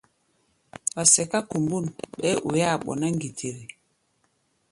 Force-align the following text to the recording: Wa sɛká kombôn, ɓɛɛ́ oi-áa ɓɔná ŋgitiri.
Wa 0.95 1.03
sɛká 1.13 1.39
kombôn, 1.49 1.85
ɓɛɛ́ 2.17 2.41
oi-áa 2.47 2.81
ɓɔná 2.85 3.07
ŋgitiri. 3.15 3.63